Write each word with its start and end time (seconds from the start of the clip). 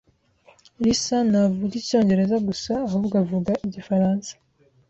Lisa 0.83 1.17
ntavuga 1.29 1.73
Icyongereza 1.81 2.37
gusa 2.47 2.71
ahubwo 2.87 3.13
avuga 3.23 3.51
Igifaransa. 3.67 4.31